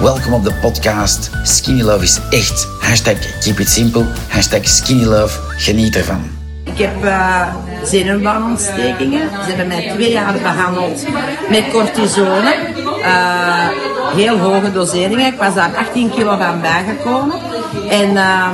Welkom 0.00 0.32
op 0.32 0.44
de 0.44 0.52
podcast. 0.60 1.30
Skinny 1.42 1.82
Love 1.82 2.04
is 2.04 2.20
echt. 2.30 2.68
Hashtag 2.78 3.40
keep 3.40 3.58
it 3.58 3.68
simple. 3.68 4.04
Hashtag 4.28 4.68
skinny 4.68 5.04
love. 5.04 5.38
Geniet 5.56 5.96
ervan. 5.96 6.30
Ik 6.64 6.78
heb 6.78 7.04
uh, 7.04 7.54
zenuwbaanontstekingen. 7.84 9.20
Ze 9.20 9.48
hebben 9.48 9.66
mij 9.66 9.90
twee 9.94 10.10
jaar 10.10 10.32
behandeld 10.32 11.06
met 11.50 11.70
cortisone. 11.72 12.54
Uh, 12.98 13.68
heel 14.14 14.38
hoge 14.38 14.72
doseringen. 14.72 15.26
Ik 15.26 15.38
was 15.38 15.54
daar 15.54 15.76
18 15.76 16.10
kilo 16.10 16.36
van 16.36 16.60
bijgekomen. 16.60 17.36
En 17.90 18.10
uh, 18.10 18.48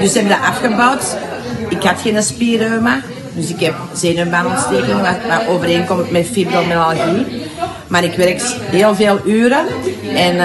dus 0.00 0.14
heb 0.14 0.28
dat 0.28 0.40
afgebouwd. 0.40 1.16
Ik 1.68 1.82
had 1.82 2.00
geen 2.00 2.22
spierreuma. 2.22 3.00
Dus 3.34 3.50
ik 3.50 3.60
heb 3.60 3.74
zenuwbaanontsteking 3.92 5.00
wat, 5.00 5.16
wat 5.28 5.46
overeenkomt 5.48 6.10
met 6.10 6.26
fibromyalgie. 6.26 7.43
Maar 7.94 8.04
ik 8.04 8.16
werk 8.16 8.40
heel 8.70 8.94
veel 8.94 9.20
uren. 9.24 9.66
En 10.14 10.34
uh, 10.34 10.40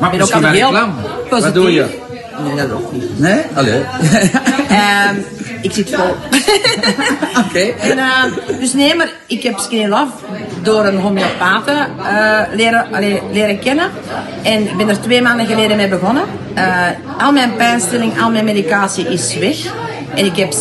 maar 0.00 0.10
ben 0.10 0.20
ook 0.20 0.32
al 0.32 0.44
heel 0.44 0.70
positief. 1.28 1.44
Wat 1.44 1.54
doe 1.54 1.72
je? 1.72 1.86
Nee, 2.44 2.56
dat 2.56 2.72
ook 2.72 2.92
niet. 2.92 3.18
Nee? 3.18 3.40
Allee. 3.54 3.74
um, 3.74 5.24
ik 5.68 5.72
zit 5.72 5.94
vol. 5.94 6.04
Oké. 7.46 7.72
Okay. 7.74 7.96
uh, 7.96 8.58
dus 8.60 8.72
nee, 8.72 8.94
maar 8.94 9.08
ik 9.26 9.42
heb 9.42 9.58
Skinny 9.58 9.86
Love 9.86 10.12
door 10.62 10.84
een 10.84 10.98
homeopaat 10.98 11.68
uh, 11.68 12.40
leren, 12.52 12.86
allee, 12.92 13.22
leren 13.32 13.58
kennen. 13.58 13.90
En 14.42 14.62
ik 14.62 14.76
ben 14.76 14.88
er 14.88 15.00
twee 15.00 15.22
maanden 15.22 15.46
geleden 15.46 15.76
mee 15.76 15.88
begonnen. 15.88 16.24
Uh, 16.58 16.86
al 17.18 17.32
mijn 17.32 17.56
pijnstilling, 17.56 18.20
al 18.20 18.30
mijn 18.30 18.44
medicatie 18.44 19.08
is 19.08 19.36
weg. 19.38 19.56
En 20.14 20.24
ik 20.24 20.36
heb 20.36 20.52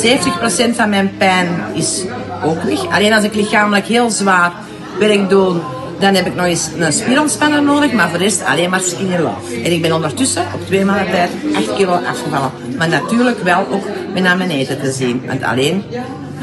70% 0.71 0.75
van 0.75 0.89
mijn 0.89 1.13
pijn 1.17 1.47
is 1.73 2.03
ook 2.43 2.63
weg. 2.63 2.85
Alleen 2.91 3.13
als 3.13 3.23
ik 3.23 3.35
lichamelijk 3.35 3.85
heel 3.85 4.09
zwaar 4.09 4.51
werk 4.99 5.29
doe, 5.29 5.55
dan 5.99 6.15
heb 6.15 6.25
ik 6.25 6.35
nog 6.35 6.45
eens 6.45 6.69
een 6.77 6.93
spierontspanner 6.93 7.63
nodig, 7.63 7.91
maar 7.93 8.09
voor 8.09 8.17
de 8.17 8.23
rest 8.23 8.43
alleen 8.43 8.69
maar 8.69 8.81
skinny 8.81 9.17
love. 9.17 9.61
En 9.63 9.71
ik 9.71 9.81
ben 9.81 9.91
ondertussen 9.91 10.45
op 10.53 10.65
twee 10.65 10.85
maanden 10.85 11.11
tijd 11.11 11.29
8 11.55 11.75
kilo 11.75 11.91
afgevallen. 11.91 12.51
Maar 12.77 12.89
natuurlijk 12.89 13.39
wel 13.43 13.67
ook 13.71 13.85
met 14.13 14.23
naar 14.23 14.37
mijn 14.37 14.49
eten 14.49 14.79
te 14.79 14.91
zien. 14.91 15.21
Want 15.25 15.43
alleen 15.43 15.83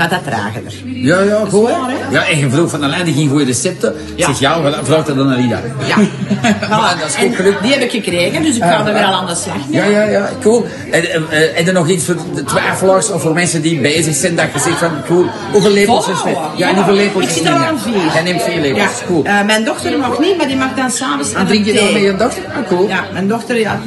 gaat 0.03 0.25
dat 0.25 0.33
trager. 0.33 0.63
Ja, 0.85 1.21
ja, 1.21 1.45
goed. 1.51 1.71
Ja, 2.11 2.27
en 2.27 2.39
je 2.39 2.51
vroeg 2.51 2.71
van 2.71 2.85
Alain, 2.85 3.05
die 3.05 3.15
ging 3.15 3.31
goede 3.31 3.45
recepten. 3.45 3.95
Ja. 4.17 4.27
Zeg, 4.27 4.39
ja, 4.39 4.83
vraag 4.83 5.05
dat 5.05 5.17
dan 5.17 5.27
naar 5.27 5.37
Lida. 5.37 5.61
Ja. 5.87 5.97
voilà. 6.71 6.99
dat 7.01 7.09
is 7.09 7.15
goed 7.15 7.37
gelukt. 7.37 7.63
Die 7.63 7.73
heb 7.73 7.83
ik 7.83 7.91
gekregen, 7.91 8.43
dus 8.43 8.57
ik 8.57 8.63
ga 8.63 8.87
er 8.87 8.93
weer 8.93 9.05
al 9.05 9.15
aan 9.15 9.27
de 9.27 9.35
slag. 9.35 9.57
Ja, 9.71 9.85
ja, 9.85 10.03
ja, 10.03 10.29
cool. 10.41 10.67
En, 10.91 11.11
en, 11.11 11.55
en 11.55 11.67
er 11.67 11.73
nog 11.73 11.89
iets 11.89 12.05
voor 12.05 12.17
de 12.35 12.45
twijfelaars 12.45 13.11
of 13.11 13.23
voor 13.23 13.33
mensen 13.33 13.63
die 13.63 13.81
bezig 13.81 14.15
zijn, 14.15 14.37
dat 14.37 14.47
je 14.53 14.59
zegt 14.61 14.79
van, 14.79 14.91
cool, 15.07 15.27
hoeveel 15.53 15.71
lepels 15.71 16.09
is 16.09 16.23
het? 16.25 16.37
Ja, 16.57 16.69
en 16.69 16.75
hoeveel 16.75 16.95
lepels 16.95 17.25
Ik 17.25 17.31
zit 17.31 17.45
er 17.45 17.53
aan 17.53 17.79
vier. 17.79 18.13
Jij 18.13 18.23
neemt 18.23 18.43
vier 18.43 18.61
lepels, 18.61 18.99
ja. 19.01 19.07
cool. 19.07 19.27
Uh, 19.27 19.43
mijn 19.43 19.65
dochter 19.65 19.99
mag 19.99 20.19
niet, 20.19 20.37
maar 20.37 20.47
die 20.47 20.57
mag 20.57 20.75
dan 20.77 20.91
s'avonds 20.91 21.33
En 21.33 21.47
drink 21.47 21.65
je 21.65 21.73
dan 21.73 21.93
met 21.93 22.03
je 22.03 22.17
dochter? 22.17 22.43
Ah, 22.47 22.69
cool. 22.69 22.89
Ja, 22.89 23.05
mijn 23.13 23.29
dochter, 23.29 23.59
ja, 23.59 23.81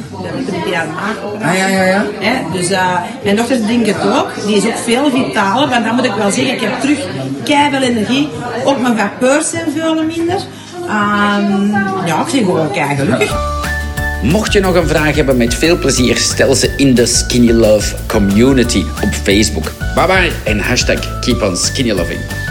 drie 0.46 0.76
maag. 0.94 1.16
Ah, 1.42 1.56
ja, 1.56 1.66
ja, 1.66 1.82
ja. 1.82 2.04
He, 2.18 2.34
dus 2.52 2.70
uh, 2.70 2.98
mijn 3.22 3.36
dochter 3.36 3.60
drinkt 3.60 3.86
het 3.86 4.16
ook. 4.18 4.28
Die 4.46 4.56
is 4.56 4.66
ook 4.66 4.78
veel 4.84 5.10
vitaler, 5.10 5.68
want 5.68 5.84
dan 5.84 5.94
moet 5.94 6.05
ik 6.06 6.14
wel 6.14 6.30
zeggen, 6.30 6.54
ik 6.54 6.60
heb 6.60 6.80
terug 6.80 6.98
keihard 7.44 7.82
energie. 7.82 8.28
Ook 8.64 8.80
mijn 8.80 8.96
vapeurs 8.96 9.50
zijn 9.50 9.70
veel 9.76 10.04
minder. 10.04 10.36
Um, 10.82 11.70
ja, 12.06 12.24
ik 12.26 12.32
ben 12.32 12.44
gewoon 12.44 12.70
kei 12.70 12.96
gelukkig. 12.96 13.54
Mocht 14.22 14.52
je 14.52 14.60
nog 14.60 14.74
een 14.74 14.88
vraag 14.88 15.16
hebben, 15.16 15.36
met 15.36 15.54
veel 15.54 15.78
plezier 15.78 16.16
stel 16.16 16.54
ze 16.54 16.72
in 16.76 16.94
de 16.94 17.06
Skinny 17.06 17.52
Love 17.52 17.94
community 18.06 18.84
op 19.02 19.12
Facebook. 19.22 19.72
Bye 19.94 20.06
bye 20.06 20.30
en 20.44 20.58
hashtag 20.58 21.20
keep 21.20 21.42
on 21.42 21.56
skinny 21.56 21.92
loving. 21.92 22.45